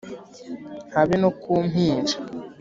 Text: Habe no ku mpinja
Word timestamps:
Habe 0.93 1.15
no 1.21 1.29
ku 1.41 1.51
mpinja 1.69 2.15